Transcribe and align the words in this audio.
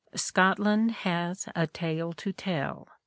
Scotland 0.15 0.89
has 1.03 1.47
a 1.55 1.67
tale 1.67 2.11
to 2.13 2.33
tell. 2.33 2.87